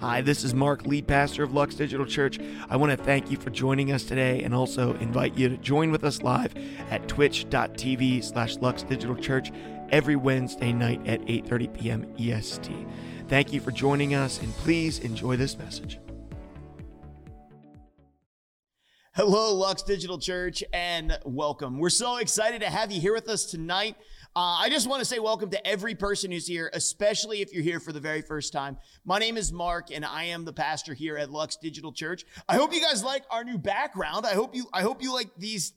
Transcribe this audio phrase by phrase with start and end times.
[0.00, 2.38] Hi, this is Mark, lead pastor of Lux Digital Church.
[2.70, 5.90] I want to thank you for joining us today and also invite you to join
[5.90, 6.54] with us live
[6.88, 9.52] at twitch.tv slash Lux Digital Church
[9.90, 12.14] every Wednesday night at 8.30 p.m.
[12.18, 12.72] EST.
[13.28, 15.98] Thank you for joining us and please enjoy this message.
[19.14, 21.78] Hello, Lux Digital Church, and welcome.
[21.78, 23.96] We're so excited to have you here with us tonight.
[24.36, 27.64] Uh, I just want to say welcome to every person who's here, especially if you're
[27.64, 28.76] here for the very first time.
[29.04, 32.24] My name is Mark, and I am the pastor here at Lux Digital Church.
[32.48, 34.24] I hope you guys like our new background.
[34.24, 35.72] I hope you I hope you like these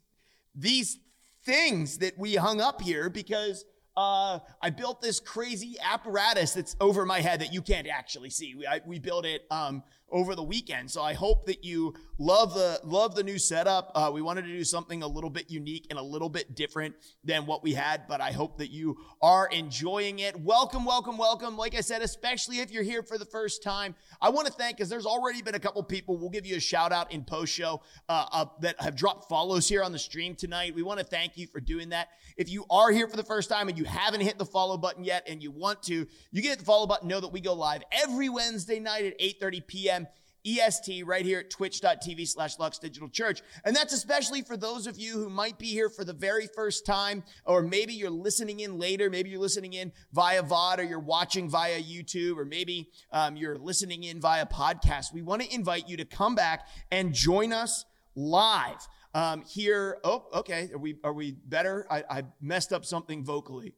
[0.54, 1.00] these
[1.44, 3.66] things that we hung up here because
[3.98, 8.54] uh, I built this crazy apparatus that's over my head that you can't actually see.
[8.54, 9.82] We, I, we built it um,
[10.12, 10.90] over the weekend.
[10.92, 13.92] So I hope that you love the love the new setup.
[13.96, 16.96] Uh, we wanted to do something a little bit unique and a little bit different
[17.24, 20.40] than what we had, but I hope that you are enjoying it.
[20.40, 21.58] Welcome, welcome, welcome.
[21.58, 24.78] Like I said, especially if you're here for the first time, I want to thank
[24.78, 26.18] because there's already been a couple people.
[26.18, 29.68] We'll give you a shout out in post show uh, uh, that have dropped follows
[29.68, 30.76] here on the stream tonight.
[30.76, 32.10] We want to thank you for doing that.
[32.38, 35.04] If you are here for the first time and you haven't hit the follow button
[35.04, 37.08] yet and you want to, you get the follow button.
[37.08, 40.03] Know that we go live every Wednesday night at 8:30 p.m.
[40.46, 43.42] EST right here at twitch.tv slash Lux Digital Church.
[43.64, 46.86] And that's especially for those of you who might be here for the very first
[46.86, 49.10] time, or maybe you're listening in later.
[49.10, 53.58] Maybe you're listening in via VOD or you're watching via YouTube, or maybe um, you're
[53.58, 55.14] listening in via podcast.
[55.14, 60.00] We want to invite you to come back and join us live um, here.
[60.04, 60.70] Oh, okay.
[60.74, 61.86] Are we, are we better?
[61.90, 63.74] I, I messed up something vocally.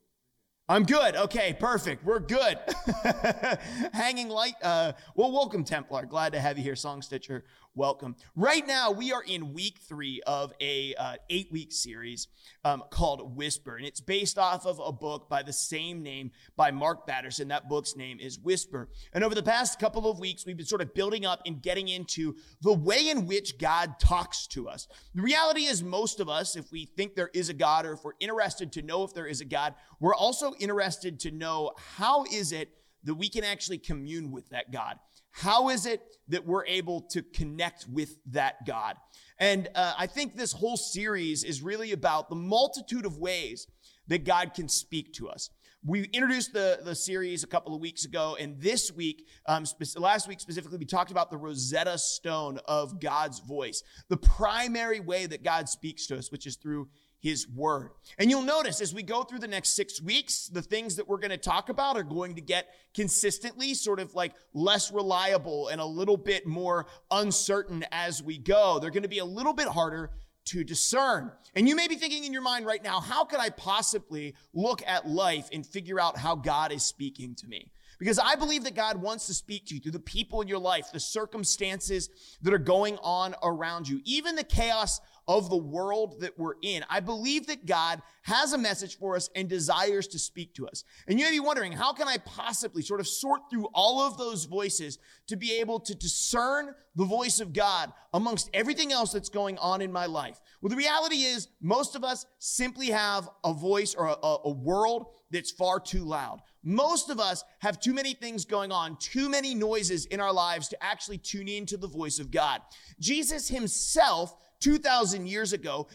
[0.67, 1.15] I'm good.
[1.15, 2.03] Okay, perfect.
[2.03, 2.57] We're good.
[3.93, 4.55] Hanging light.
[4.63, 6.07] Uh, well, welcome, Templar.
[6.07, 7.43] Glad to have you here, Song Stitcher.
[7.77, 8.15] Welcome.
[8.37, 12.29] Right now, we are in week three of a uh, eight week series
[12.63, 16.71] um, called Whisper, and it's based off of a book by the same name by
[16.71, 17.49] Mark Batterson.
[17.49, 18.87] That book's name is Whisper.
[19.11, 21.89] And over the past couple of weeks, we've been sort of building up and getting
[21.89, 24.87] into the way in which God talks to us.
[25.13, 28.05] The reality is, most of us, if we think there is a God, or if
[28.05, 32.23] we're interested to know if there is a God, we're also interested to know how
[32.31, 32.69] is it
[33.03, 34.97] that we can actually commune with that God.
[35.37, 38.95] How is it that we're able to connect with that God?
[39.37, 43.67] And uh, I think this whole series is really about the multitude of ways
[44.07, 45.49] that God can speak to us.
[45.83, 49.99] We introduced the, the series a couple of weeks ago, and this week, um, spe-
[49.99, 55.25] last week specifically, we talked about the Rosetta Stone of God's voice, the primary way
[55.25, 56.87] that God speaks to us, which is through
[57.25, 57.89] his word.
[58.19, 61.17] And you'll notice as we go through the next six weeks, the things that we're
[61.17, 65.81] going to talk about are going to get consistently sort of like less reliable and
[65.81, 68.77] a little bit more uncertain as we go.
[68.77, 70.11] They're going to be a little bit harder
[70.49, 71.31] to discern.
[71.55, 74.83] And you may be thinking in your mind right now, how could I possibly look
[74.85, 77.71] at life and figure out how God is speaking to me?
[77.97, 80.59] Because I believe that God wants to speak to you through the people in your
[80.59, 82.09] life, the circumstances
[82.41, 86.83] that are going on around you, even the chaos of the world that we're in.
[86.89, 90.83] I believe that God has a message for us and desires to speak to us.
[91.07, 94.17] And you may be wondering, how can I possibly sort of sort through all of
[94.17, 99.29] those voices to be able to discern the voice of God amongst everything else that's
[99.29, 100.39] going on in my life?
[100.61, 105.07] Well, the reality is most of us simply have a voice or a, a world
[105.31, 106.41] that's far too loud.
[106.63, 110.67] Most of us have too many things going on, too many noises in our lives
[110.69, 112.61] to actually tune into the voice of God.
[112.99, 115.87] Jesus himself 2,000 years ago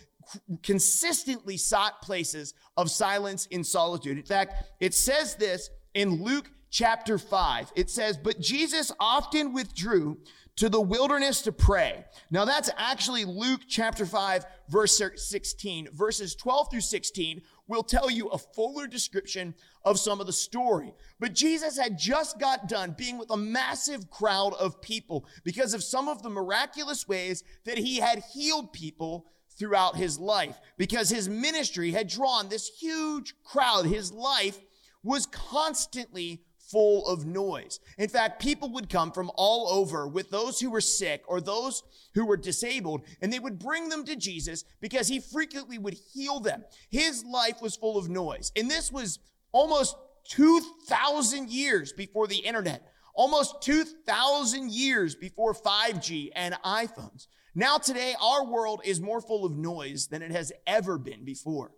[0.63, 4.19] consistently sought places of silence in solitude.
[4.19, 7.73] In fact, it says this in Luke chapter 5.
[7.75, 10.19] It says, But Jesus often withdrew
[10.61, 12.05] to the wilderness to pray.
[12.31, 15.89] Now that's actually Luke chapter 5, verse 16.
[15.95, 19.55] Verses 12 through 16 will tell you a fuller description
[19.87, 20.93] of some of the story.
[21.19, 25.83] But Jesus had just got done being with a massive crowd of people because of
[25.83, 29.25] some of the miraculous ways that he had healed people
[29.59, 30.61] throughout his life.
[30.77, 33.87] Because his ministry had drawn this huge crowd.
[33.87, 34.59] His life
[35.03, 37.81] was constantly full of noise.
[37.99, 41.83] In fact, people would come from all over with those who were sick or those
[42.15, 46.41] who were disabled, and they would bring them to Jesus because he frequently would heal
[46.41, 46.65] them.
[46.91, 48.53] His life was full of noise.
[48.57, 49.19] And this was
[49.53, 49.97] almost
[50.31, 57.27] 2,000 years before the internet, almost 2,000 years before 5G and iPhones.
[57.55, 61.73] Now, today, our world is more full of noise than it has ever been before.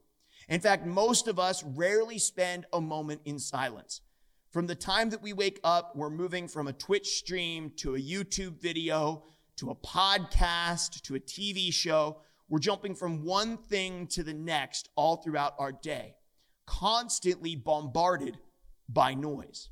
[0.49, 4.03] In fact, most of us rarely spend a moment in silence.
[4.53, 7.99] From the time that we wake up, we're moving from a Twitch stream to a
[7.99, 9.25] YouTube video
[9.57, 12.19] to a podcast to a TV show.
[12.51, 16.17] We're jumping from one thing to the next all throughout our day
[16.67, 18.37] constantly bombarded
[18.91, 19.71] by noise.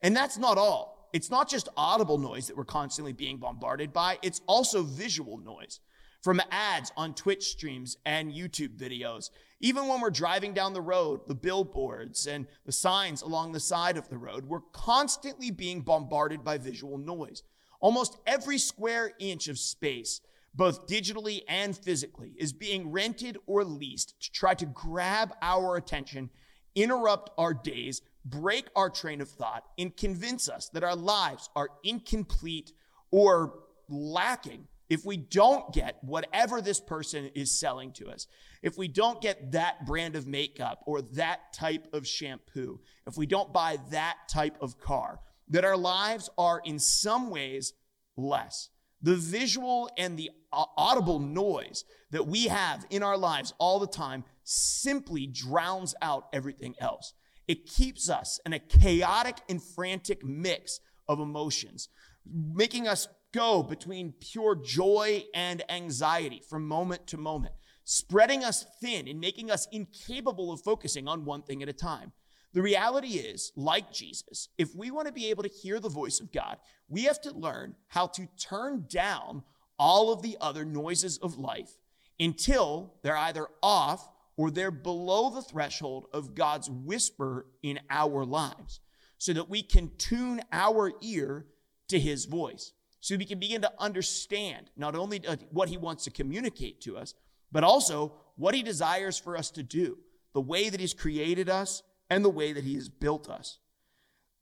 [0.00, 1.10] And that's not all.
[1.12, 5.80] it's not just audible noise that we're constantly being bombarded by, it's also visual noise
[6.24, 9.28] from ads on Twitch streams and YouTube videos.
[9.60, 13.98] Even when we're driving down the road, the billboards and the signs along the side
[13.98, 17.42] of the road, we're constantly being bombarded by visual noise.
[17.78, 20.22] Almost every square inch of space,
[20.54, 26.30] both digitally and physically, is being rented or leased to try to grab our attention,
[26.74, 31.68] interrupt our days, break our train of thought, and convince us that our lives are
[31.82, 32.72] incomplete
[33.10, 33.58] or
[33.90, 38.26] lacking if we don't get whatever this person is selling to us,
[38.62, 43.26] if we don't get that brand of makeup or that type of shampoo, if we
[43.26, 47.72] don't buy that type of car, that our lives are in some ways
[48.16, 48.70] less.
[49.02, 54.24] The visual and the audible noise that we have in our lives all the time
[54.44, 57.12] simply drowns out everything else.
[57.46, 61.88] It keeps us in a chaotic and frantic mix of emotions,
[62.26, 69.08] making us go between pure joy and anxiety from moment to moment, spreading us thin
[69.08, 72.12] and making us incapable of focusing on one thing at a time.
[72.52, 76.20] The reality is, like Jesus, if we want to be able to hear the voice
[76.20, 76.58] of God,
[76.88, 79.42] we have to learn how to turn down
[79.76, 81.72] all of the other noises of life
[82.20, 88.78] until they're either off or they're below the threshold of God's whisper in our lives
[89.18, 91.46] so that we can tune our ear
[91.88, 92.72] to his voice
[93.04, 96.96] so we can begin to understand not only uh, what he wants to communicate to
[96.96, 97.12] us,
[97.52, 99.98] but also what he desires for us to do,
[100.32, 103.58] the way that he's created us and the way that he has built us.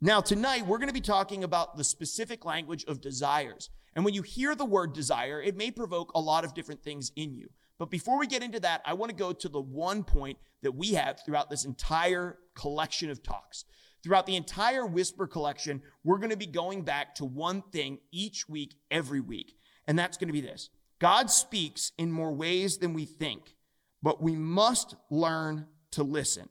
[0.01, 3.69] Now, tonight, we're going to be talking about the specific language of desires.
[3.97, 7.11] And when you hear the word desire, it may provoke a lot of different things
[7.17, 7.49] in you.
[7.81, 10.77] But before we get into that, I want to go to the one point that
[10.77, 13.65] we have throughout this entire collection of talks.
[14.03, 18.49] Throughout the entire Whisper collection, we're going to be going back to one thing each
[18.49, 19.55] week, every week.
[19.87, 23.55] And that's going to be this God speaks in more ways than we think,
[24.03, 26.49] but we must learn to listen.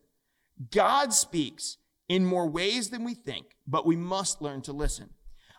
[0.72, 1.78] God speaks
[2.08, 5.10] in more ways than we think, but we must learn to listen.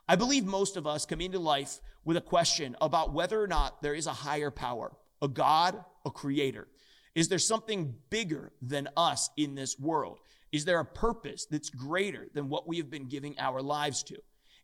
[0.08, 3.82] I believe most of us come into life with a question about whether or not
[3.82, 6.68] there is a higher power, a God, a creator.
[7.14, 10.18] Is there something bigger than us in this world?
[10.52, 14.16] Is there a purpose that's greater than what we have been giving our lives to?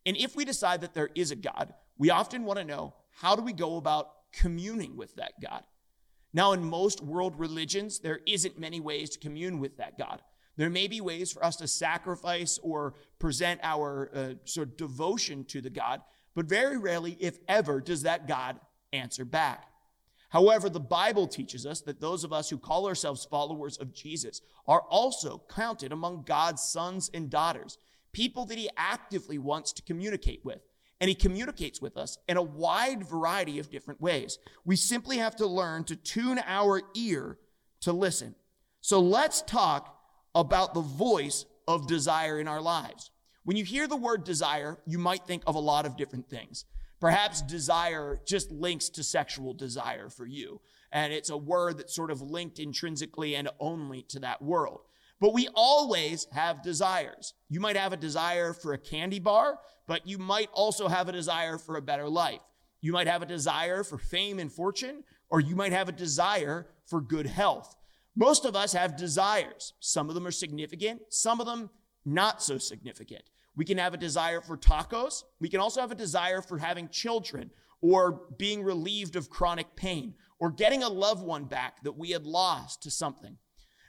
[0.06, 3.35] And if we decide that there is a God, we often want to know how
[3.35, 5.64] do we go about communing with that God?
[6.32, 10.20] Now, in most world religions, there isn't many ways to commune with that God.
[10.56, 15.44] There may be ways for us to sacrifice or present our uh, sort of devotion
[15.46, 16.02] to the God,
[16.35, 18.61] but very rarely, if ever, does that God
[18.93, 19.69] answer back.
[20.28, 24.42] However, the Bible teaches us that those of us who call ourselves followers of Jesus
[24.66, 27.78] are also counted among God's sons and daughters,
[28.12, 30.60] people that he actively wants to communicate with.
[31.00, 34.38] And he communicates with us in a wide variety of different ways.
[34.64, 37.38] We simply have to learn to tune our ear
[37.82, 38.34] to listen.
[38.80, 39.96] So let's talk
[40.34, 43.12] about the voice of desire in our lives.
[43.44, 46.64] When you hear the word desire, you might think of a lot of different things.
[47.00, 50.61] Perhaps desire just links to sexual desire for you.
[50.91, 54.81] And it's a word that's sort of linked intrinsically and only to that world.
[55.21, 57.35] But we always have desires.
[57.49, 61.12] You might have a desire for a candy bar, but you might also have a
[61.12, 62.40] desire for a better life.
[62.81, 66.69] You might have a desire for fame and fortune, or you might have a desire
[66.87, 67.75] for good health.
[68.14, 69.75] Most of us have desires.
[69.81, 71.71] Some of them are significant, some of them
[72.05, 73.23] not so significant.
[73.59, 75.25] We can have a desire for tacos.
[75.41, 77.50] We can also have a desire for having children
[77.81, 82.25] or being relieved of chronic pain or getting a loved one back that we had
[82.25, 83.37] lost to something.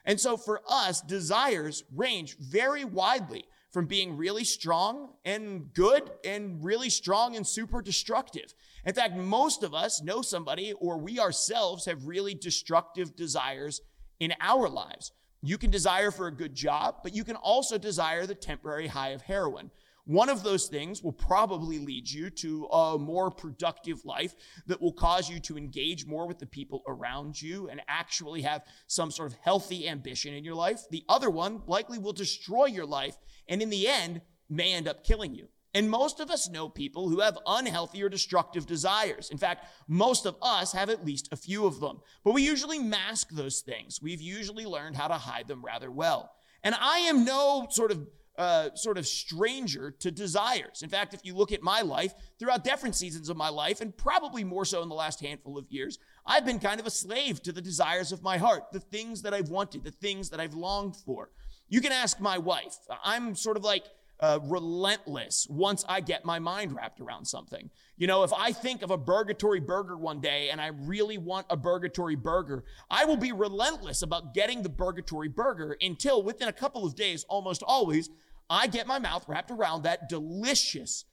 [0.05, 6.63] And so for us, desires range very widely from being really strong and good and
[6.63, 8.55] really strong and super destructive.
[8.85, 13.81] In fact, most of us know somebody or we ourselves have really destructive desires
[14.19, 15.11] in our lives.
[15.41, 19.09] You can desire for a good job, but you can also desire the temporary high
[19.09, 19.71] of heroin.
[20.05, 24.33] One of those things will probably lead you to a more productive life
[24.65, 28.63] that will cause you to engage more with the people around you and actually have
[28.87, 30.81] some sort of healthy ambition in your life.
[30.89, 33.17] The other one likely will destroy your life
[33.47, 35.47] and in the end may end up killing you.
[35.73, 39.29] And most of us know people who have unhealthy or destructive desires.
[39.29, 41.99] In fact, most of us have at least a few of them.
[42.23, 44.01] But we usually mask those things.
[44.01, 46.31] We've usually learned how to hide them rather well.
[46.63, 48.07] And I am no sort of
[48.39, 50.81] uh, sort of stranger to desires.
[50.81, 53.95] In fact, if you look at my life throughout different seasons of my life, and
[53.95, 57.43] probably more so in the last handful of years, I've been kind of a slave
[57.43, 60.53] to the desires of my heart, the things that I've wanted, the things that I've
[60.53, 61.31] longed for.
[61.67, 62.77] You can ask my wife.
[63.03, 63.83] I'm sort of like
[64.19, 67.69] uh, relentless once I get my mind wrapped around something.
[67.97, 71.47] You know, if I think of a Burgatory burger one day and I really want
[71.49, 76.53] a Burgatory burger, I will be relentless about getting the Burgatory burger until within a
[76.53, 78.09] couple of days, almost always,
[78.49, 81.05] I get my mouth wrapped around that delicious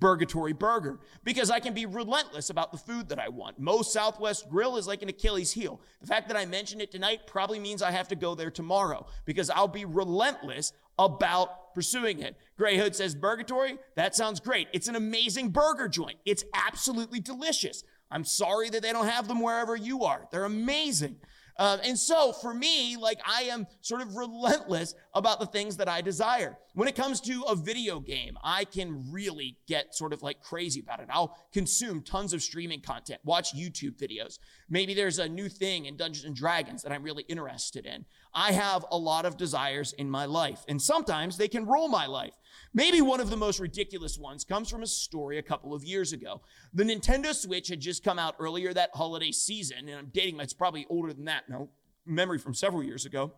[0.00, 3.58] Burgatory burger because I can be relentless about the food that I want.
[3.58, 5.80] Moe's Southwest Grill is like an Achilles heel.
[6.00, 9.06] The fact that I mentioned it tonight probably means I have to go there tomorrow
[9.24, 12.36] because I'll be relentless about pursuing it.
[12.56, 14.68] Gray Hood says, Burgatory, that sounds great.
[14.72, 16.16] It's an amazing burger joint.
[16.24, 17.82] It's absolutely delicious.
[18.10, 20.28] I'm sorry that they don't have them wherever you are.
[20.30, 21.16] They're amazing.
[21.56, 25.88] Um, and so for me, like I am sort of relentless about the things that
[25.88, 26.58] I desire.
[26.74, 30.80] When it comes to a video game, I can really get sort of like crazy
[30.80, 31.08] about it.
[31.10, 34.38] I'll consume tons of streaming content, watch YouTube videos.
[34.68, 38.04] Maybe there's a new thing in Dungeons and Dragons that I'm really interested in.
[38.34, 42.06] I have a lot of desires in my life, and sometimes they can rule my
[42.06, 42.34] life.
[42.72, 46.12] Maybe one of the most ridiculous ones comes from a story a couple of years
[46.12, 46.42] ago.
[46.72, 50.52] The Nintendo Switch had just come out earlier that holiday season, and I'm dating, it's
[50.52, 51.68] probably older than that now,
[52.04, 53.32] memory from several years ago.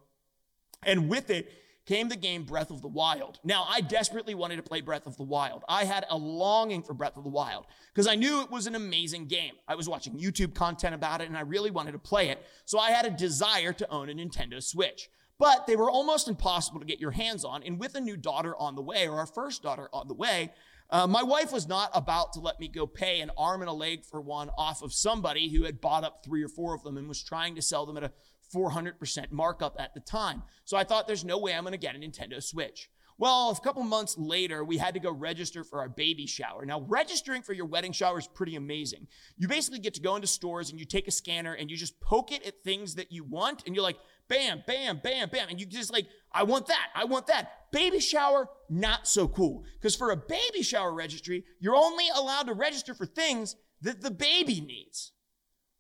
[0.83, 1.51] And with it,
[1.87, 3.39] came the game Breath of the Wild.
[3.45, 5.65] Now, I desperately wanted to play Breath of the Wild.
[5.69, 8.75] I had a longing for Breath of the Wild because I knew it was an
[8.75, 9.53] amazing game.
[9.69, 12.45] I was watching YouTube content about it and I really wanted to play it.
[12.65, 15.09] So I had a desire to own a Nintendo Switch.
[15.39, 17.63] But they were almost impossible to get your hands on.
[17.63, 20.51] And with a new daughter on the way, or our first daughter on the way,
[20.89, 23.73] uh, my wife was not about to let me go pay an arm and a
[23.73, 26.97] leg for one off of somebody who had bought up three or four of them
[26.97, 28.13] and was trying to sell them at a
[28.55, 30.43] 400% markup at the time.
[30.65, 32.91] So I thought there's no way I'm going to get a Nintendo Switch.
[33.19, 36.67] Well, a couple months later, we had to go register for our baby shower.
[36.67, 39.07] Now, registering for your wedding shower is pretty amazing.
[39.39, 41.99] You basically get to go into stores and you take a scanner and you just
[42.01, 43.97] poke it at things that you want, and you're like,
[44.29, 45.49] bam, bam, bam, bam.
[45.49, 47.53] And you just like, I want that, I want that.
[47.73, 49.65] Baby shower, not so cool.
[49.81, 54.11] Because for a baby shower registry, you're only allowed to register for things that the
[54.11, 55.13] baby needs,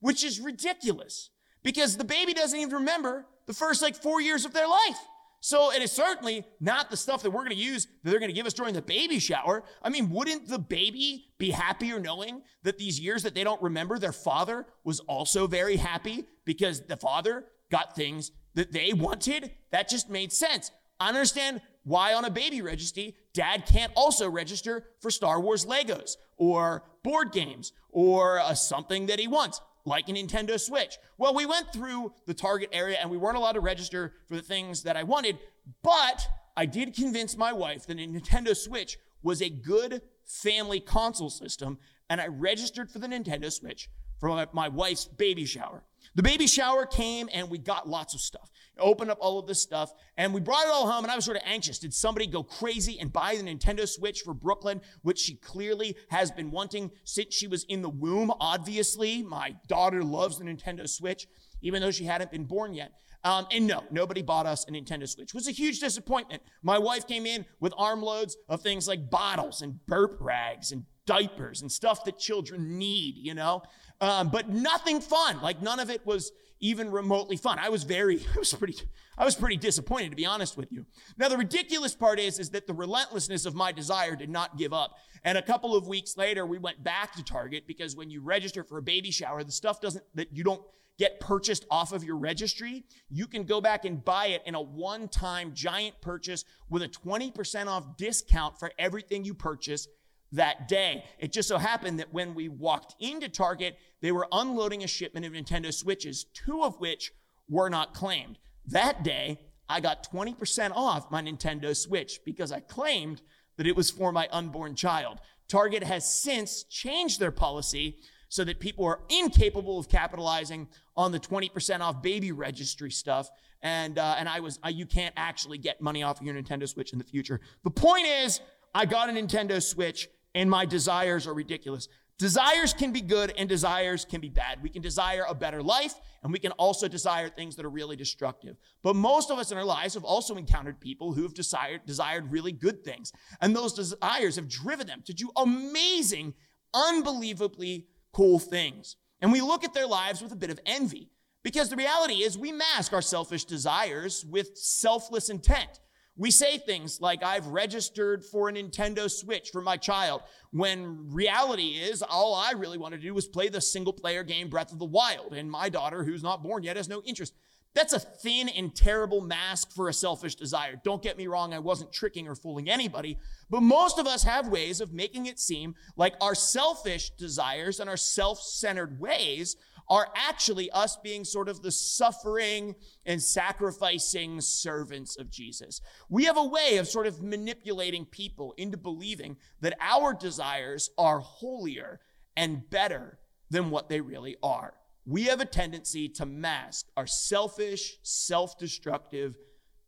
[0.01, 1.31] which is ridiculous
[1.67, 4.99] because the baby doesn't even remember the first like four years of their life.
[5.41, 8.31] So it is certainly not the stuff that we're going to use that they're going
[8.31, 9.65] to give us during the baby shower.
[9.83, 13.99] I mean, wouldn't the baby be happier knowing that these years that they don't remember,
[13.99, 19.51] their father was also very happy because the father got things that they wanted?
[19.73, 20.71] That just made sense.
[21.01, 26.15] I understand why on a baby registry, dad can't also register for Star Wars Legos
[26.37, 30.99] or board games or uh, something that he wants like a Nintendo Switch.
[31.17, 34.43] Well, we went through the target area and we weren't allowed to register for the
[34.43, 35.39] things that I wanted,
[35.83, 41.31] but I did convince my wife that a Nintendo Switch was a good family console
[41.31, 41.79] system,
[42.11, 43.89] and I registered for the Nintendo Switch
[44.19, 45.85] for my wife's baby shower.
[46.17, 48.51] The baby shower came and we got lots of stuff.
[48.79, 51.27] Opened up all of this stuff and we brought it all home and I was
[51.27, 51.79] sort of anxious.
[51.79, 56.31] Did somebody go crazy and buy the Nintendo Switch for Brooklyn, which she clearly has
[56.31, 58.33] been wanting since she was in the womb?
[58.41, 61.27] Obviously, my daughter loves the Nintendo Switch,
[61.61, 62.93] even though she hadn't been born yet.
[63.23, 65.29] Um, and no, nobody bought us a Nintendo Switch.
[65.29, 66.43] It was a huge disappointment.
[66.63, 71.63] My wife came in with armloads of things like bottles and burp rags and diapers
[71.63, 73.63] and stuff that children need, you know?
[74.01, 75.41] Um, but nothing fun.
[75.41, 77.59] Like none of it was even remotely fun.
[77.59, 78.77] I was very, I was pretty,
[79.17, 80.85] I was pretty disappointed to be honest with you.
[81.17, 84.73] Now the ridiculous part is, is that the relentlessness of my desire did not give
[84.73, 84.99] up.
[85.25, 88.63] And a couple of weeks later, we went back to Target because when you register
[88.63, 90.63] for a baby shower, the stuff doesn't, that you don't
[90.99, 94.61] get purchased off of your registry, you can go back and buy it in a
[94.61, 99.89] one time giant purchase with a 20% off discount for everything you purchase
[100.33, 101.05] that day.
[101.19, 105.27] It just so happened that when we walked into Target, they were unloading a shipment
[105.27, 107.13] of Nintendo Switches, two of which
[107.49, 108.39] were not claimed.
[108.67, 113.23] That day, I got 20% off my Nintendo Switch because I claimed
[113.57, 115.19] that it was for my unborn child.
[115.49, 121.21] Target has since changed their policy so that people are incapable of capitalizing on the
[121.21, 123.31] 20% off baby registry stuff.
[123.63, 126.69] And, uh, and I was, uh, you can't actually get money off of your Nintendo
[126.69, 127.41] Switch in the future.
[127.65, 128.41] The point is,
[128.75, 131.89] I got a Nintendo Switch and my desires are ridiculous.
[132.19, 134.63] Desires can be good and desires can be bad.
[134.63, 137.97] We can desire a better life and we can also desire things that are really
[137.97, 138.57] destructive.
[138.83, 142.31] But most of us in our lives have also encountered people who have desired, desired
[142.31, 143.13] really good things.
[143.41, 146.35] And those desires have driven them to do amazing,
[146.75, 148.97] unbelievably cool things.
[149.23, 151.11] And we look at their lives with a bit of envy
[151.43, 155.81] because the reality is we mask our selfish desires with selfless intent.
[156.17, 161.79] We say things like, I've registered for a Nintendo Switch for my child, when reality
[161.79, 164.79] is all I really want to do is play the single player game Breath of
[164.79, 165.35] the Wild.
[165.35, 167.35] And my daughter, who's not born yet, has no interest.
[167.75, 170.81] That's a thin and terrible mask for a selfish desire.
[170.83, 173.19] Don't get me wrong, I wasn't tricking or fooling anybody,
[173.51, 177.91] but most of us have ways of making it seem like our selfish desires and
[177.91, 179.57] our self centered ways
[179.89, 182.75] are actually us being sort of the suffering
[183.05, 185.81] and sacrificing servants of Jesus.
[186.09, 191.21] We have a way of sort of manipulating people into believing that our desires are
[191.21, 192.01] holier
[192.37, 193.19] and better
[193.51, 194.75] than what they really are.
[195.05, 199.37] We have a tendency to mask our selfish, self destructive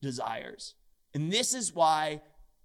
[0.01, 0.75] desires.
[1.13, 2.23] And this is why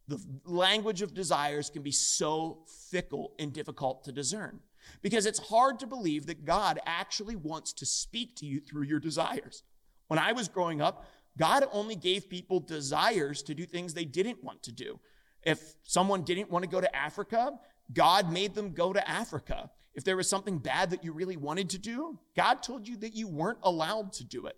[0.07, 4.59] the language of desires can be so fickle and difficult to discern
[5.01, 8.99] because it's hard to believe that God actually wants to speak to you through your
[8.99, 9.63] desires.
[10.07, 11.05] When I was growing up,
[11.37, 14.99] God only gave people desires to do things they didn't want to do.
[15.41, 17.53] If someone didn't want to go to Africa,
[17.91, 19.71] God made them go to Africa.
[19.93, 23.15] If there was something bad that you really wanted to do, God told you that
[23.15, 24.57] you weren't allowed to do it.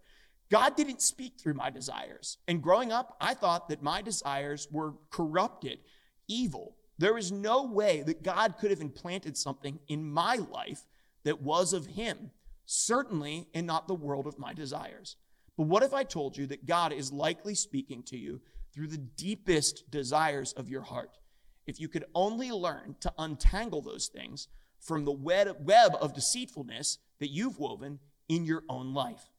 [0.49, 2.37] God didn't speak through my desires.
[2.47, 5.79] And growing up, I thought that my desires were corrupted,
[6.27, 6.75] evil.
[6.97, 10.85] There was no way that God could have implanted something in my life
[11.23, 12.31] that was of Him,
[12.65, 15.17] certainly and not the world of my desires.
[15.57, 18.41] But what if I told you that God is likely speaking to you
[18.73, 21.17] through the deepest desires of your heart?
[21.65, 24.47] If you could only learn to untangle those things
[24.79, 27.99] from the web of deceitfulness that you've woven
[28.29, 29.29] in your own life.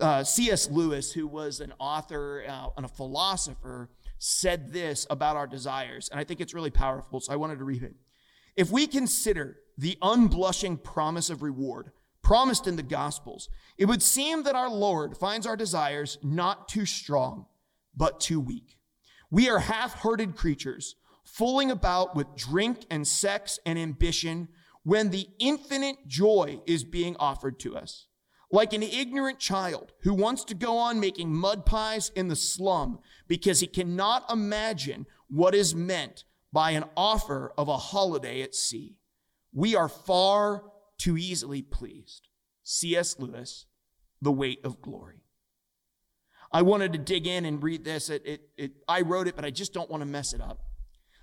[0.00, 0.70] Uh, C.S.
[0.70, 6.18] Lewis, who was an author uh, and a philosopher, said this about our desires, and
[6.18, 7.94] I think it's really powerful, so I wanted to read it.
[8.56, 11.90] If we consider the unblushing promise of reward
[12.22, 16.86] promised in the Gospels, it would seem that our Lord finds our desires not too
[16.86, 17.46] strong,
[17.96, 18.78] but too weak.
[19.30, 24.48] We are half hearted creatures, fooling about with drink and sex and ambition
[24.84, 28.06] when the infinite joy is being offered to us
[28.54, 33.00] like an ignorant child who wants to go on making mud pies in the slum
[33.26, 38.96] because he cannot imagine what is meant by an offer of a holiday at sea.
[39.52, 40.62] We are far
[40.98, 42.28] too easily pleased.
[42.62, 43.18] C.S.
[43.18, 43.66] Lewis,
[44.22, 45.24] The Weight of Glory.
[46.52, 48.08] I wanted to dig in and read this.
[48.08, 50.60] It, it, it, I wrote it, but I just don't want to mess it up.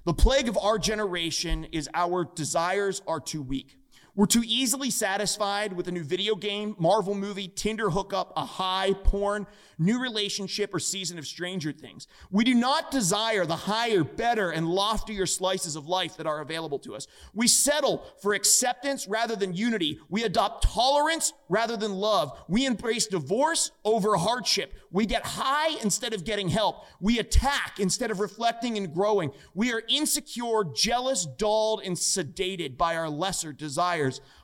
[0.03, 3.77] The plague of our generation is our desires are too weak.
[4.13, 8.93] We're too easily satisfied with a new video game, Marvel movie, Tinder hookup, a high,
[9.05, 9.47] porn,
[9.79, 12.07] new relationship, or season of Stranger Things.
[12.29, 16.77] We do not desire the higher, better, and loftier slices of life that are available
[16.79, 17.07] to us.
[17.33, 19.99] We settle for acceptance rather than unity.
[20.09, 22.37] We adopt tolerance rather than love.
[22.49, 24.73] We embrace divorce over hardship.
[24.91, 26.83] We get high instead of getting help.
[26.99, 29.31] We attack instead of reflecting and growing.
[29.53, 34.00] We are insecure, jealous, dulled, and sedated by our lesser desires.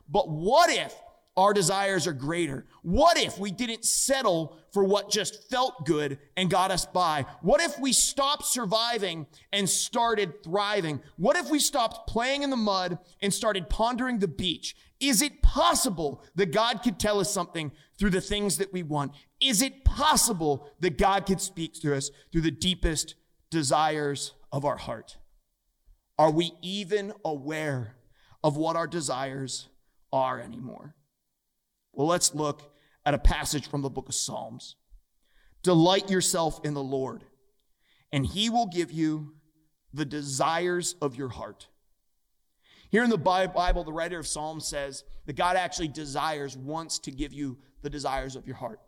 [0.09, 0.93] But what if
[1.37, 2.65] our desires are greater?
[2.81, 7.25] What if we didn't settle for what just felt good and got us by?
[7.41, 10.99] What if we stopped surviving and started thriving?
[11.17, 14.75] What if we stopped playing in the mud and started pondering the beach?
[14.99, 19.11] Is it possible that God could tell us something through the things that we want?
[19.39, 23.13] Is it possible that God could speak through us through the deepest
[23.51, 25.17] desires of our heart?
[26.17, 27.96] Are we even aware
[28.47, 29.67] of what our desires
[30.13, 30.95] are anymore?
[31.91, 32.73] Well, let's look
[33.05, 34.77] at a passage from the book of Psalms.
[35.63, 37.25] Delight yourself in the Lord,
[38.09, 39.33] and he will give you
[39.93, 41.67] the desires of your heart.
[42.89, 47.11] Here in the Bible, the writer of Psalms says that God actually desires, wants to
[47.11, 48.79] give you the desires of your heart.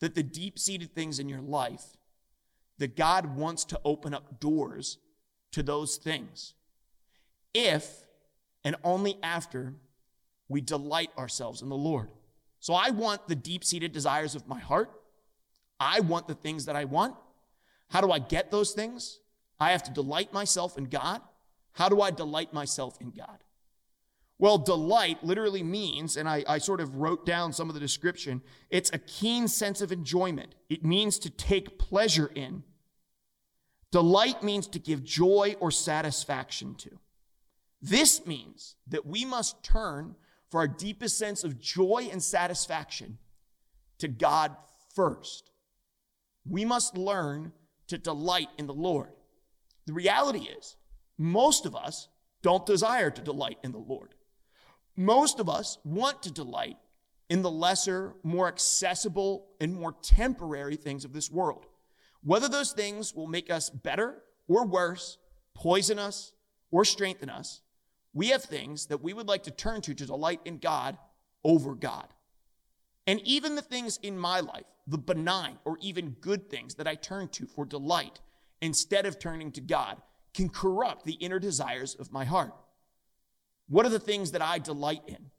[0.00, 1.84] That the deep seated things in your life,
[2.78, 4.96] that God wants to open up doors
[5.50, 6.54] to those things.
[7.52, 8.06] If
[8.64, 9.74] and only after
[10.48, 12.10] we delight ourselves in the Lord.
[12.60, 14.90] So I want the deep seated desires of my heart.
[15.80, 17.16] I want the things that I want.
[17.88, 19.18] How do I get those things?
[19.58, 21.20] I have to delight myself in God.
[21.72, 23.38] How do I delight myself in God?
[24.38, 28.42] Well, delight literally means, and I, I, sort of wrote down some of the description,
[28.70, 30.56] it's a keen sense of enjoyment.
[30.68, 32.64] It means to take pleasure in.
[33.92, 36.98] Delight means to give joy or satisfaction to.
[37.82, 40.14] This means that we must turn
[40.50, 43.18] for our deepest sense of joy and satisfaction
[43.98, 44.54] to God
[44.94, 45.50] first.
[46.48, 47.52] We must learn
[47.88, 49.10] to delight in the Lord.
[49.86, 50.76] The reality is,
[51.18, 52.08] most of us
[52.42, 54.14] don't desire to delight in the Lord.
[54.96, 56.76] Most of us want to delight
[57.28, 61.66] in the lesser, more accessible, and more temporary things of this world.
[62.22, 65.18] Whether those things will make us better or worse,
[65.54, 66.32] poison us
[66.70, 67.62] or strengthen us,
[68.14, 70.98] we have things that we would like to turn to to delight in God
[71.44, 72.08] over God.
[73.06, 76.94] And even the things in my life, the benign or even good things that I
[76.94, 78.20] turn to for delight
[78.60, 80.00] instead of turning to God,
[80.34, 82.54] can corrupt the inner desires of my heart.
[83.68, 85.30] What are the things that I delight in?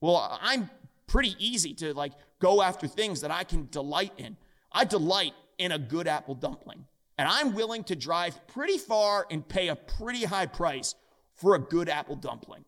[0.00, 0.70] Well, I'm
[1.06, 4.36] pretty easy to like go after things that I can delight in.
[4.72, 6.84] I delight in a good apple dumpling.
[7.18, 10.94] And I'm willing to drive pretty far and pay a pretty high price
[11.36, 12.64] for a good apple dumpling.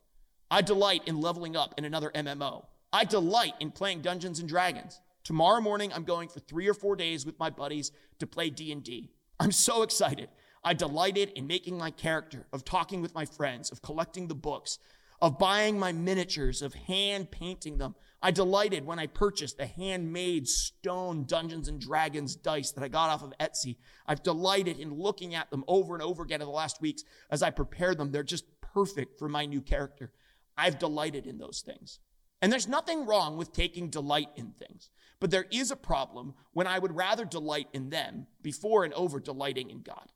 [0.50, 2.64] I delight in leveling up in another MMO.
[2.92, 5.00] I delight in playing Dungeons and Dragons.
[5.24, 9.11] Tomorrow morning I'm going for 3 or 4 days with my buddies to play D&D.
[9.40, 10.28] I'm so excited.
[10.64, 14.78] I delighted in making my character, of talking with my friends, of collecting the books,
[15.20, 20.48] of buying my miniatures, of hand painting them, I delighted when I purchased the handmade
[20.48, 23.76] stone Dungeons and Dragons dice that I got off of Etsy.
[24.07, 27.42] I've delighted in looking at them over and over again in the last weeks as
[27.42, 28.11] I prepare them.
[28.11, 30.12] They're just perfect for my new character.
[30.56, 31.98] I've delighted in those things.
[32.40, 36.68] And there's nothing wrong with taking delight in things, but there is a problem when
[36.68, 40.12] I would rather delight in them before and over delighting in God.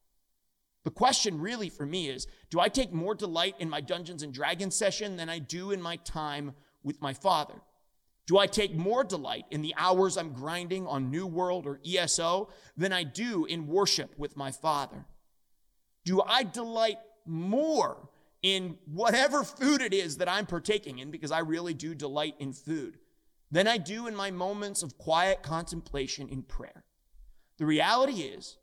[0.85, 4.33] The question really for me is do I take more delight in my Dungeons and
[4.33, 6.53] Dragons session than I do in my time
[6.85, 7.61] with my Father?
[8.27, 12.51] Do I take more delight in the hours I'm grinding on New World or ESO
[12.77, 15.07] than I do in worship with my Father?
[16.05, 18.09] Do I delight more
[18.43, 22.53] in whatever food it is that I'm partaking in, because I really do delight in
[22.53, 22.99] food,
[23.51, 26.85] than I do in my moments of quiet contemplation in prayer?
[27.59, 28.59] The reality is,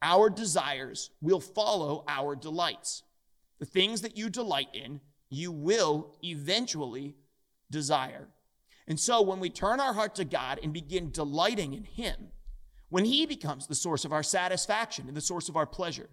[0.00, 3.02] our desires will follow our delights.
[3.58, 7.16] The things that you delight in, you will eventually
[7.70, 8.28] desire.
[8.86, 12.28] And so when we turn our heart to God and begin delighting in Him,
[12.88, 16.08] when He becomes the source of our satisfaction and the source of our pleasure,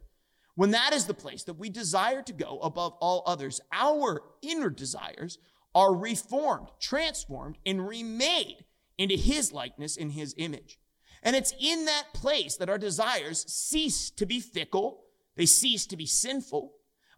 [0.56, 4.70] when that is the place that we desire to go above all others, our inner
[4.70, 5.38] desires
[5.74, 8.64] are reformed, transformed, and remade
[8.98, 10.80] into His likeness in His image.
[11.22, 15.02] And it's in that place that our desires cease to be fickle,
[15.36, 16.72] they cease to be sinful,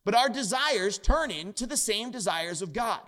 [0.03, 3.01] but our desires turn into the same desires of God.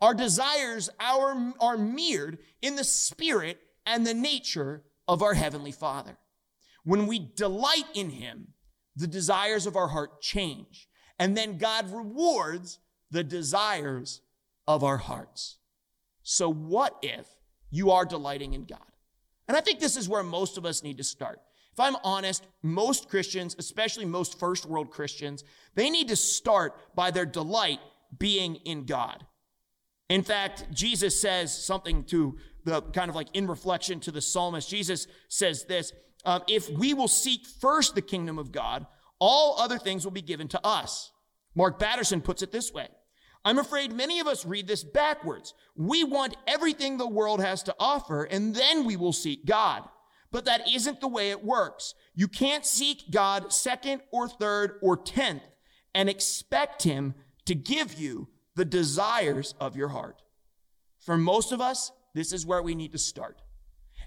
[0.00, 6.18] Our desires are, are mirrored in the spirit and the nature of our Heavenly Father.
[6.84, 8.48] When we delight in Him,
[8.96, 10.88] the desires of our heart change.
[11.18, 12.78] And then God rewards
[13.10, 14.20] the desires
[14.66, 15.58] of our hearts.
[16.22, 17.26] So, what if
[17.70, 18.80] you are delighting in God?
[19.48, 21.40] And I think this is where most of us need to start.
[21.72, 27.10] If I'm honest, most Christians, especially most first world Christians, they need to start by
[27.10, 27.80] their delight
[28.18, 29.24] being in God.
[30.08, 34.68] In fact, Jesus says something to the kind of like in reflection to the psalmist.
[34.68, 35.92] Jesus says this
[36.26, 38.86] um, If we will seek first the kingdom of God,
[39.18, 41.12] all other things will be given to us.
[41.54, 42.88] Mark Batterson puts it this way
[43.44, 45.54] I'm afraid many of us read this backwards.
[45.76, 49.84] We want everything the world has to offer, and then we will seek God.
[50.32, 51.94] But that isn't the way it works.
[52.14, 55.44] You can't seek God second or third or tenth
[55.94, 60.22] and expect Him to give you the desires of your heart.
[60.98, 63.42] For most of us, this is where we need to start.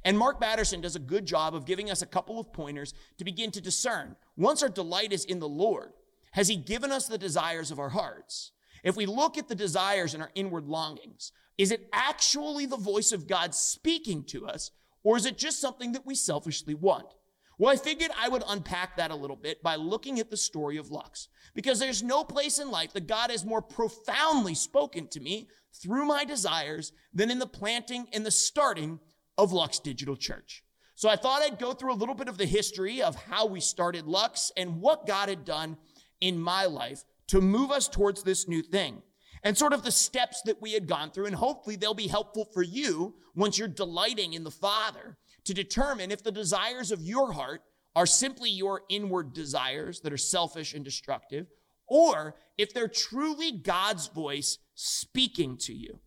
[0.03, 3.25] And Mark Batterson does a good job of giving us a couple of pointers to
[3.25, 4.15] begin to discern.
[4.35, 5.91] Once our delight is in the Lord,
[6.31, 8.51] has He given us the desires of our hearts?
[8.83, 13.11] If we look at the desires and our inward longings, is it actually the voice
[13.11, 14.71] of God speaking to us,
[15.03, 17.13] or is it just something that we selfishly want?
[17.59, 20.77] Well, I figured I would unpack that a little bit by looking at the story
[20.77, 25.19] of Lux, because there's no place in life that God has more profoundly spoken to
[25.19, 29.01] me through my desires than in the planting and the starting
[29.37, 30.63] of Lux Digital Church.
[30.95, 33.59] So I thought I'd go through a little bit of the history of how we
[33.59, 35.75] started Lux and what God had done
[36.21, 39.01] in my life to move us towards this new thing
[39.43, 41.25] and sort of the steps that we had gone through.
[41.25, 45.17] And hopefully they'll be helpful for you once you're delighting in the Father
[45.49, 47.63] to determine if the desires of your heart
[47.95, 51.47] are simply your inward desires that are selfish and destructive,
[51.87, 56.01] or if they're truly God's voice speaking to you.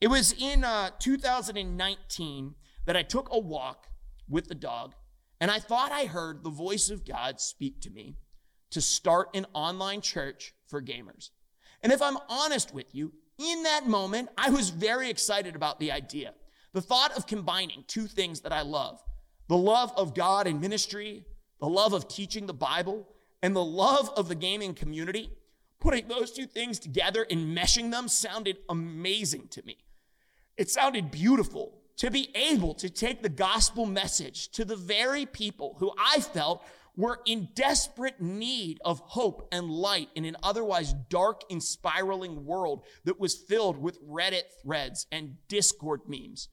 [0.00, 2.54] It was in uh, 2019
[2.86, 3.86] that I took a walk
[4.28, 4.96] with the dog,
[5.40, 8.16] and I thought I heard the voice of God speak to me
[8.72, 11.30] to start an online church for gamers.
[11.84, 15.92] And if I'm honest with you, in that moment, I was very excited about the
[15.92, 16.34] idea.
[16.76, 19.02] The thought of combining two things that I love
[19.48, 21.24] the love of God and ministry,
[21.58, 23.08] the love of teaching the Bible,
[23.42, 25.30] and the love of the gaming community,
[25.80, 29.78] putting those two things together and meshing them sounded amazing to me.
[30.58, 35.76] It sounded beautiful to be able to take the gospel message to the very people
[35.78, 36.62] who I felt
[36.94, 42.84] were in desperate need of hope and light in an otherwise dark and spiraling world
[43.04, 46.48] that was filled with Reddit threads and Discord memes.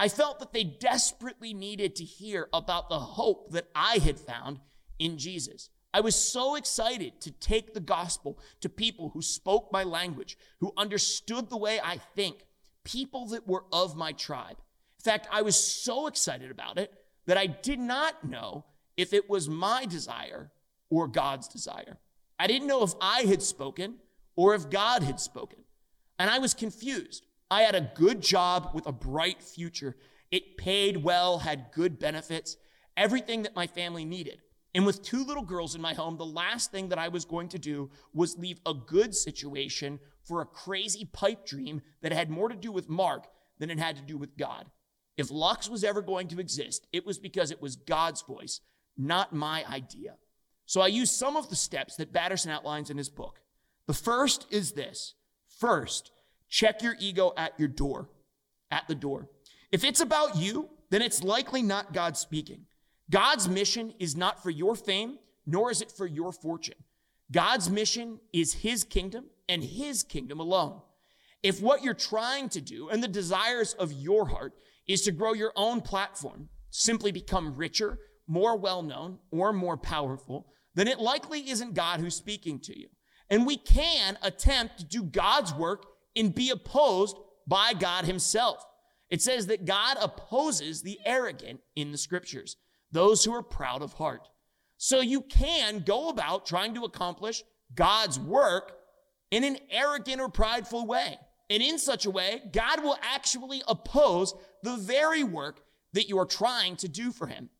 [0.00, 4.58] I felt that they desperately needed to hear about the hope that I had found
[4.98, 5.68] in Jesus.
[5.92, 10.72] I was so excited to take the gospel to people who spoke my language, who
[10.74, 12.46] understood the way I think,
[12.82, 14.56] people that were of my tribe.
[14.98, 16.94] In fact, I was so excited about it
[17.26, 18.64] that I did not know
[18.96, 20.50] if it was my desire
[20.88, 21.98] or God's desire.
[22.38, 23.96] I didn't know if I had spoken
[24.34, 25.58] or if God had spoken.
[26.18, 27.26] And I was confused.
[27.50, 29.96] I had a good job with a bright future.
[30.30, 32.56] It paid well, had good benefits,
[32.96, 34.40] everything that my family needed.
[34.74, 37.48] And with two little girls in my home, the last thing that I was going
[37.48, 42.48] to do was leave a good situation for a crazy pipe dream that had more
[42.48, 43.26] to do with Mark
[43.58, 44.66] than it had to do with God.
[45.16, 48.60] If Lux was ever going to exist, it was because it was God's voice,
[48.96, 50.14] not my idea.
[50.66, 53.40] So I used some of the steps that Batterson outlines in his book.
[53.86, 55.14] The first is this
[55.48, 56.12] first,
[56.50, 58.10] check your ego at your door,
[58.70, 59.28] at the door.
[59.72, 62.66] If it's about you, then it's likely not God speaking.
[63.08, 66.74] God's mission is not for your fame, nor is it for your fortune.
[67.32, 70.80] God's mission is his kingdom and his kingdom alone.
[71.42, 74.52] If what you're trying to do and the desires of your heart
[74.86, 80.46] is to grow your own platform, simply become richer, more well known, or more powerful,
[80.74, 82.88] then it likely isn't God who's speaking to you.
[83.28, 85.86] And we can attempt to do God's work
[86.16, 88.64] and be opposed by God himself.
[89.08, 92.56] It says that God opposes the arrogant in the scriptures
[92.92, 94.28] those who are proud of heart.
[94.76, 97.44] So you can go about trying to accomplish
[97.74, 98.72] God's work
[99.30, 101.18] in an arrogant or prideful way.
[101.50, 105.60] And in such a way, God will actually oppose the very work
[105.92, 107.50] that you are trying to do for Him.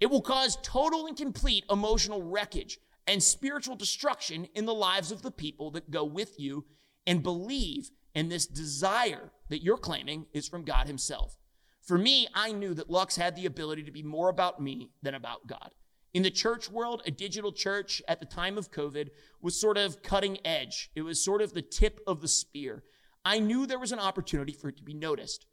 [0.00, 5.22] It will cause total and complete emotional wreckage and spiritual destruction in the lives of
[5.22, 6.64] the people that go with you
[7.06, 11.36] and believe in this desire that you're claiming is from God Himself.
[11.82, 15.14] For me, I knew that Lux had the ability to be more about me than
[15.14, 15.70] about God.
[16.14, 19.10] In the church world, a digital church at the time of COVID
[19.42, 20.90] was sort of cutting edge.
[20.96, 22.82] It was sort of the tip of the spear.
[23.22, 25.44] I knew there was an opportunity for it to be noticed.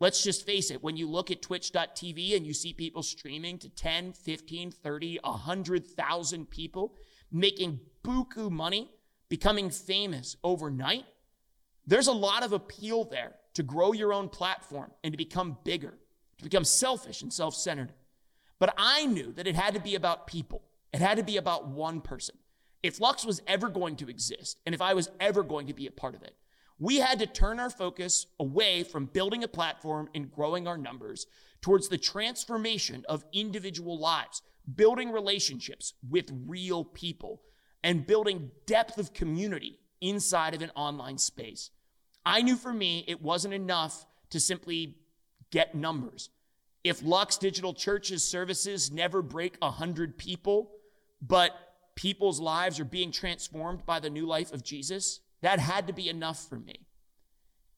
[0.00, 3.68] Let's just face it, when you look at twitch.tv and you see people streaming to
[3.68, 6.94] 10, 15, 30, 100,000 people
[7.30, 8.90] making buku money,
[9.28, 11.04] becoming famous overnight,
[11.86, 15.94] there's a lot of appeal there to grow your own platform and to become bigger,
[16.38, 17.92] to become selfish and self centered.
[18.58, 21.68] But I knew that it had to be about people, it had to be about
[21.68, 22.36] one person.
[22.82, 25.86] If Lux was ever going to exist, and if I was ever going to be
[25.86, 26.36] a part of it,
[26.78, 31.26] we had to turn our focus away from building a platform and growing our numbers
[31.62, 34.42] towards the transformation of individual lives,
[34.74, 37.40] building relationships with real people,
[37.82, 41.70] and building depth of community inside of an online space.
[42.26, 44.96] I knew for me, it wasn't enough to simply
[45.52, 46.28] get numbers.
[46.82, 50.72] If Lux Digital Church's services never break 100 people,
[51.22, 51.52] but
[51.94, 56.08] people's lives are being transformed by the new life of Jesus, that had to be
[56.08, 56.86] enough for me.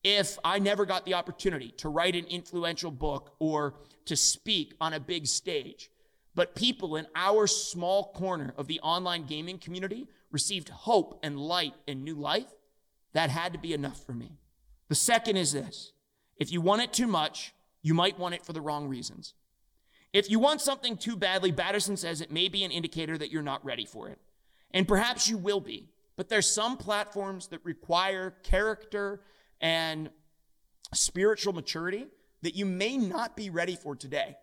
[0.03, 3.75] If I never got the opportunity to write an influential book or
[4.07, 5.91] to speak on a big stage,
[6.35, 11.75] but people in our small corner of the online gaming community received hope and light
[11.87, 12.55] and new life,
[13.13, 14.39] that had to be enough for me.
[14.89, 15.93] The second is this
[16.39, 19.35] if you want it too much, you might want it for the wrong reasons.
[20.13, 23.43] If you want something too badly, Batterson says it may be an indicator that you're
[23.43, 24.19] not ready for it.
[24.71, 29.21] And perhaps you will be, but there's some platforms that require character
[29.61, 30.11] and
[30.95, 32.07] spiritual maturity
[32.43, 34.37] that you may not be ready for today.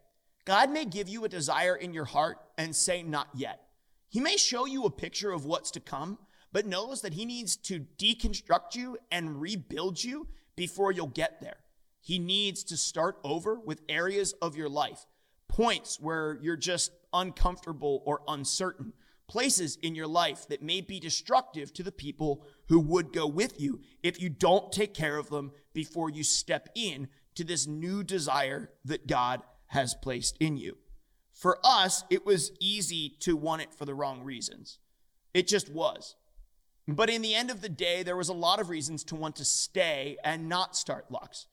[0.45, 3.61] God may give you a desire in your heart and say, not yet.
[4.09, 6.19] He may show you a picture of what's to come,
[6.55, 11.57] but knows that he needs to deconstruct you and rebuild you before you'll get there.
[11.99, 15.05] He needs to start over with areas of your life,
[15.49, 18.93] points where you're just uncomfortable or uncertain,
[19.27, 23.59] places in your life that may be destructive to the people who would go with
[23.59, 28.01] you if you don't take care of them before you step in to this new
[28.01, 30.77] desire that God has placed in you.
[31.33, 34.79] For us, it was easy to want it for the wrong reasons.
[35.33, 36.15] It just was.
[36.87, 39.37] But in the end of the day, there was a lot of reasons to want
[39.37, 41.47] to stay and not start Lux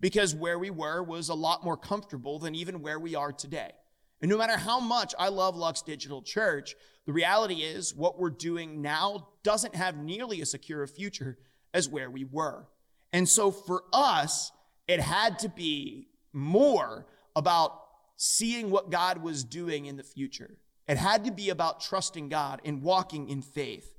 [0.00, 3.72] because where we were was a lot more comfortable than even where we are today.
[4.20, 8.30] And no matter how much I love Lux Digital Church, the reality is what we're
[8.30, 11.38] doing now doesn't have nearly as secure a future
[11.74, 12.66] as where we were.
[13.12, 14.52] And so for us,
[14.88, 17.82] it had to be more about
[18.16, 20.56] seeing what God was doing in the future.
[20.88, 23.95] It had to be about trusting God and walking in faith.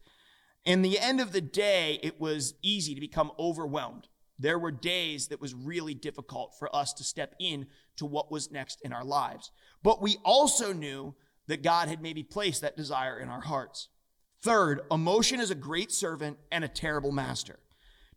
[0.67, 4.10] In the end of the day, it was easy to become overwhelmed.
[4.38, 8.51] There were days that was really difficult for us to step in to what was
[8.51, 9.49] next in our lives.
[9.82, 11.15] But we also knew
[11.47, 13.88] that God had maybe placed that desire in our hearts.
[14.41, 17.60] Third, emotion is a great servant and a terrible master.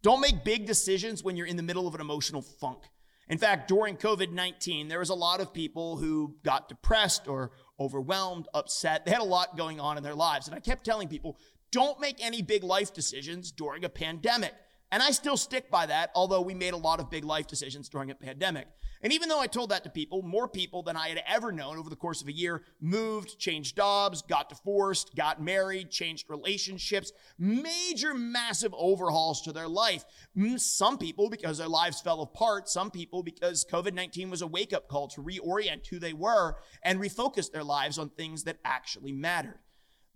[0.03, 2.81] Don't make big decisions when you're in the middle of an emotional funk.
[3.29, 7.53] In fact, during COVID 19, there was a lot of people who got depressed or
[7.79, 9.05] overwhelmed, upset.
[9.05, 10.49] They had a lot going on in their lives.
[10.49, 11.39] And I kept telling people,
[11.73, 14.55] don't make any big life decisions during a pandemic.
[14.93, 17.89] And I still stick by that, although we made a lot of big life decisions
[17.89, 18.67] during a pandemic.
[19.03, 21.79] And even though I told that to people, more people than I had ever known
[21.79, 27.13] over the course of a year moved, changed jobs, got divorced, got married, changed relationships,
[27.39, 30.05] major, massive overhauls to their life.
[30.37, 34.47] Mm, some people because their lives fell apart, some people because COVID 19 was a
[34.47, 38.59] wake up call to reorient who they were and refocus their lives on things that
[38.65, 39.61] actually mattered.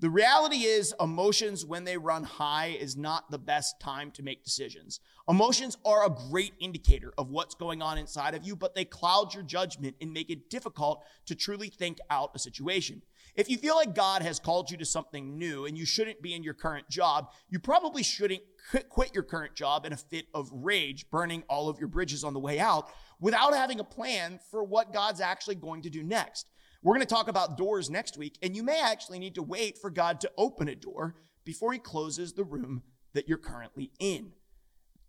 [0.01, 4.45] The reality is, emotions, when they run high, is not the best time to make
[4.45, 4.99] decisions.
[5.29, 9.33] Emotions are a great indicator of what's going on inside of you, but they cloud
[9.33, 13.03] your judgment and make it difficult to truly think out a situation.
[13.37, 16.35] If you feel like God has called you to something new and you shouldn't be
[16.35, 18.43] in your current job, you probably shouldn't
[18.89, 22.35] quit your current job in a fit of rage, burning all of your bridges on
[22.35, 26.47] the way out without having a plan for what God's actually going to do next.
[26.85, 29.79] We're going to talk about doors next week, and you may actually need to wait
[29.79, 32.83] for God to open a door before He closes the room
[33.15, 34.33] that you're currently in.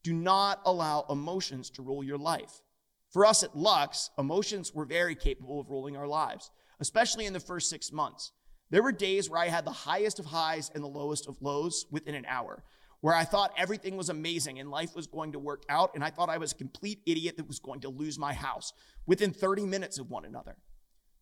[0.02, 2.62] Do not allow emotions to rule your life.
[3.12, 7.42] For us at Lux, emotions were very capable of ruling our lives, especially in the
[7.42, 8.32] first six months.
[8.70, 11.88] There were days where I had the highest of highs and the lowest of lows
[11.92, 12.64] within an hour,
[13.02, 16.10] where I thought everything was amazing and life was going to work out, and I
[16.10, 18.72] thought I was a complete idiot that was going to lose my house
[19.06, 20.56] within 30 minutes of one another.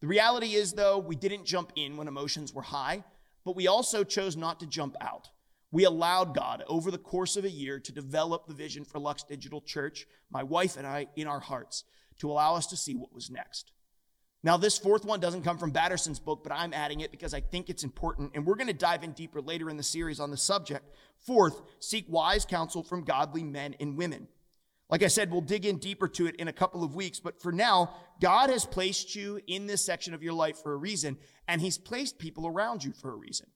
[0.04, 3.06] The reality is, though, we didn't jump in when emotions were high,
[3.46, 5.30] but we also chose not to jump out.
[5.72, 9.24] We allowed God over the course of a year to develop the vision for Lux
[9.24, 11.86] Digital Church, my wife and I, in our hearts,
[12.20, 13.72] to allow us to see what was next.
[14.44, 17.40] Now, this fourth one doesn't come from Batterson's book, but I'm adding it because I
[17.40, 20.32] think it's important, and we're going to dive in deeper later in the series on
[20.32, 20.84] the subject.
[21.26, 24.28] Fourth, seek wise counsel from godly men and women.
[24.94, 27.20] Like I said, we'll dig in deeper to it in a couple of weeks.
[27.20, 30.78] But for now, God has placed you in this section of your life for a
[30.78, 33.48] reason, and He's placed people around you for a reason.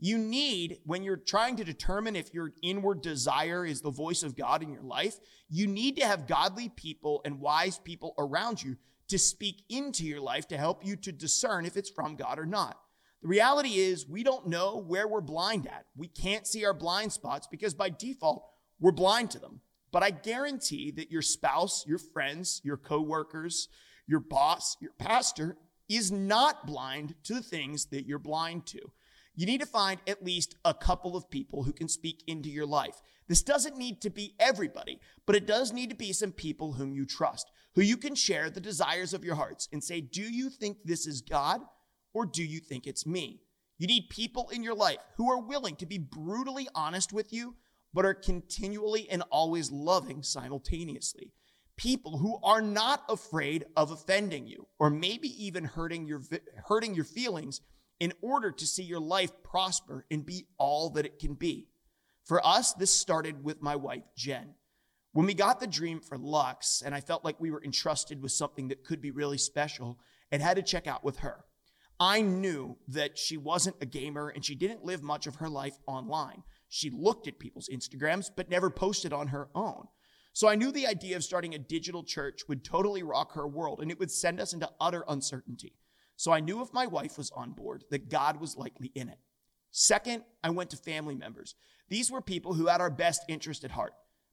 [0.00, 4.38] You need, when you're trying to determine if your inward desire is the voice of
[4.38, 5.18] God in your life,
[5.50, 8.78] you need to have godly people and wise people around you
[9.08, 12.46] to speak into your life to help you to discern if it's from God or
[12.46, 12.80] not.
[13.20, 15.84] The reality is, we don't know where we're blind at.
[15.94, 18.46] We can't see our blind spots because by default,
[18.80, 19.60] we're blind to them.
[19.96, 23.70] But I guarantee that your spouse, your friends, your coworkers,
[24.06, 25.56] your boss, your pastor
[25.88, 28.80] is not blind to the things that you're blind to.
[29.34, 32.66] You need to find at least a couple of people who can speak into your
[32.66, 33.00] life.
[33.26, 36.92] This doesn't need to be everybody, but it does need to be some people whom
[36.92, 40.50] you trust, who you can share the desires of your hearts and say, Do you
[40.50, 41.62] think this is God
[42.12, 43.40] or do you think it's me?
[43.78, 47.54] You need people in your life who are willing to be brutally honest with you
[47.96, 51.32] but are continually and always loving simultaneously.
[51.78, 56.20] People who are not afraid of offending you or maybe even hurting your,
[56.68, 57.62] hurting your feelings
[57.98, 61.68] in order to see your life prosper and be all that it can be.
[62.26, 64.56] For us, this started with my wife, Jen.
[65.12, 68.32] When we got the dream for Lux, and I felt like we were entrusted with
[68.32, 69.98] something that could be really special,
[70.30, 71.46] and had to check out with her.
[71.98, 75.78] I knew that she wasn't a gamer and she didn't live much of her life
[75.86, 76.42] online.
[76.68, 79.86] She looked at people's Instagrams, but never posted on her own.
[80.32, 83.80] So I knew the idea of starting a digital church would totally rock her world
[83.80, 85.74] and it would send us into utter uncertainty.
[86.16, 89.18] So I knew if my wife was on board, that God was likely in it.
[89.70, 91.54] Second, I went to family members.
[91.88, 93.92] These were people who had our best interest at heart.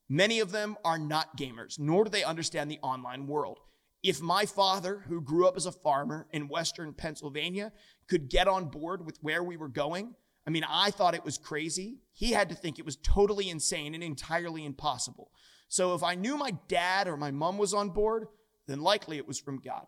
[0.10, 3.60] Many of them are not gamers, nor do they understand the online world.
[4.02, 7.72] If my father, who grew up as a farmer in Western Pennsylvania,
[8.10, 10.16] could get on board with where we were going,
[10.46, 12.00] I mean, I thought it was crazy.
[12.12, 15.32] He had to think it was totally insane and entirely impossible.
[15.70, 18.28] So if I knew my dad or my mom was on board,
[18.68, 19.88] then likely it was from God.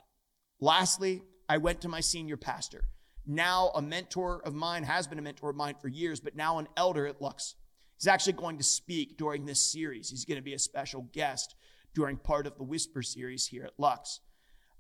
[0.59, 2.85] Lastly, I went to my senior pastor.
[3.27, 6.57] Now a mentor of mine, has been a mentor of mine for years, but now
[6.57, 7.55] an elder at Lux.
[7.97, 10.09] He's actually going to speak during this series.
[10.09, 11.55] He's going to be a special guest
[11.93, 14.19] during part of the Whisper series here at Lux.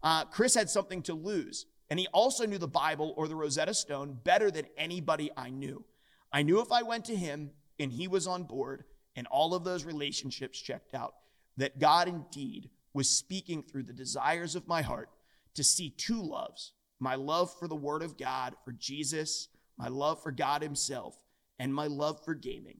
[0.03, 1.65] Uh, Chris had something to lose.
[1.89, 5.85] And he also knew the Bible or the Rosetta Stone better than anybody I knew.
[6.31, 9.63] I knew if I went to him and he was on board and all of
[9.63, 11.13] those relationships checked out,
[11.57, 15.09] that God indeed was speaking through the desires of my heart
[15.53, 20.23] to see two loves my love for the Word of God, for Jesus, my love
[20.23, 21.19] for God Himself,
[21.59, 22.79] and my love for gaming,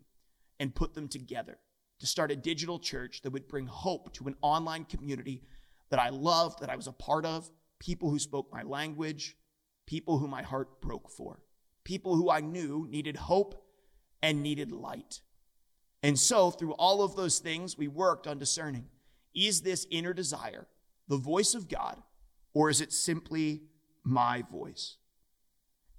[0.58, 1.60] and put them together.
[1.99, 5.43] to start a digital church that would bring hope to an online community
[5.89, 7.49] that I loved, that I was a part of,
[7.80, 9.36] people who spoke my language,
[9.86, 11.39] people who my heart broke for,
[11.84, 13.63] people who I knew needed hope
[14.21, 15.21] and needed light.
[16.03, 18.88] And so, through all of those things, we worked on discerning
[19.34, 20.67] is this inner desire
[21.07, 22.01] the voice of God,
[22.53, 23.61] or is it simply
[24.03, 24.97] my voice?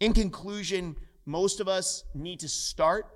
[0.00, 3.06] In conclusion, most of us need to start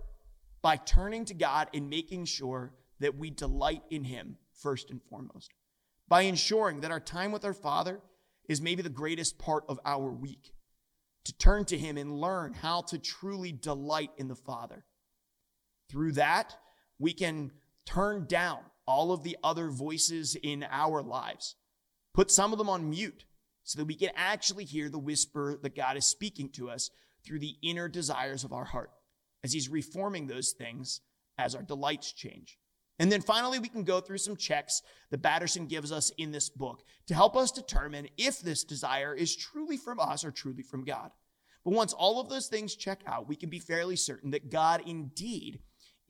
[0.62, 5.52] by turning to God and making sure that we delight in Him first and foremost,
[6.08, 8.00] by ensuring that our time with our Father
[8.50, 10.52] is maybe the greatest part of our week,
[11.24, 14.84] to turn to Him and learn how to truly delight in the Father.
[15.88, 16.56] Through that,
[16.98, 17.52] we can
[17.86, 21.54] turn down all of the other voices in our lives,
[22.12, 23.24] put some of them on mute
[23.62, 26.90] so that we can actually hear the whisper that God is speaking to us
[27.24, 28.90] through the inner desires of our heart
[29.44, 31.02] as He's reforming those things
[31.38, 32.58] as our delights change.
[33.00, 36.50] And then finally, we can go through some checks that Batterson gives us in this
[36.50, 40.84] book to help us determine if this desire is truly from us or truly from
[40.84, 41.10] God.
[41.64, 44.82] But once all of those things check out, we can be fairly certain that God
[44.86, 45.60] indeed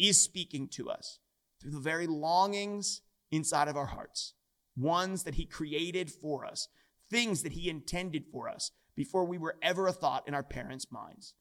[0.01, 1.21] is speaking to us
[1.63, 4.35] through the very longings inside of our hearts,
[4.77, 6.67] ones that He created for us,
[7.09, 10.91] things that He intended for us before we were ever a thought in our parents'
[10.91, 11.35] minds,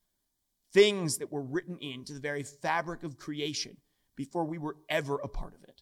[0.72, 3.78] things that were written into the very fabric of creation
[4.20, 5.82] before we were ever a part of it.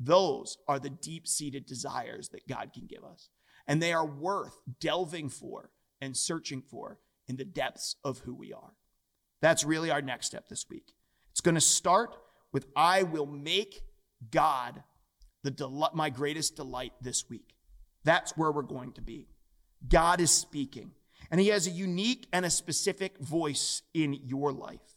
[0.00, 3.28] Those are the deep seated desires that God can give us.
[3.68, 5.70] And they are worth delving for
[6.00, 8.72] and searching for in the depths of who we are.
[9.42, 10.94] That's really our next step this week.
[11.32, 12.16] It's going to start
[12.54, 13.82] with I will make
[14.30, 14.82] God
[15.42, 17.54] the del- my greatest delight this week.
[18.02, 19.28] That's where we're going to be.
[19.86, 20.92] God is speaking,
[21.30, 24.93] and He has a unique and a specific voice in your life.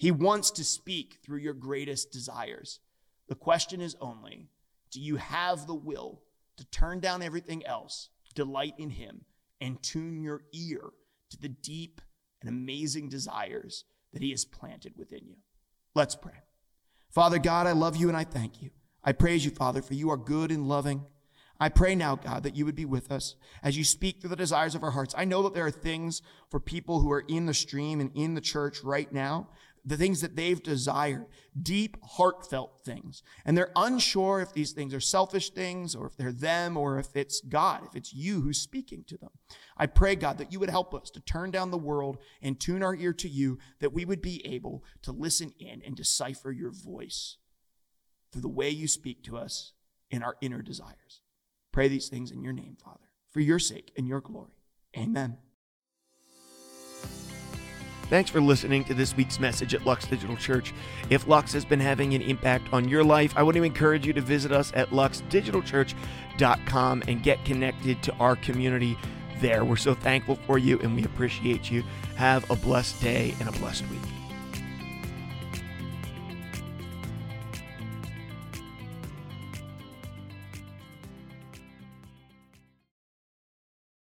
[0.00, 2.80] He wants to speak through your greatest desires.
[3.28, 4.48] The question is only
[4.90, 6.22] do you have the will
[6.56, 9.26] to turn down everything else, delight in Him,
[9.60, 10.80] and tune your ear
[11.28, 12.00] to the deep
[12.40, 13.84] and amazing desires
[14.14, 15.36] that He has planted within you?
[15.94, 16.44] Let's pray.
[17.10, 18.70] Father God, I love you and I thank you.
[19.04, 21.04] I praise you, Father, for you are good and loving.
[21.62, 24.36] I pray now, God, that you would be with us as you speak through the
[24.36, 25.14] desires of our hearts.
[25.18, 28.32] I know that there are things for people who are in the stream and in
[28.32, 29.50] the church right now
[29.84, 31.26] the things that they've desired,
[31.60, 33.22] deep, heartfelt things.
[33.44, 37.16] And they're unsure if these things are selfish things or if they're them or if
[37.16, 39.30] it's God, if it's you who's speaking to them.
[39.76, 42.82] I pray, God, that you would help us to turn down the world and tune
[42.82, 46.72] our ear to you, that we would be able to listen in and decipher your
[46.72, 47.38] voice
[48.32, 49.72] through the way you speak to us
[50.10, 51.22] in our inner desires.
[51.72, 54.52] Pray these things in your name, Father, for your sake and your glory.
[54.96, 55.38] Amen.
[58.10, 60.74] Thanks for listening to this week's message at Lux Digital Church.
[61.10, 64.12] If Lux has been having an impact on your life, I want to encourage you
[64.12, 68.98] to visit us at luxdigitalchurch.com and get connected to our community
[69.38, 69.64] there.
[69.64, 71.84] We're so thankful for you and we appreciate you.
[72.16, 74.00] Have a blessed day and a blessed week.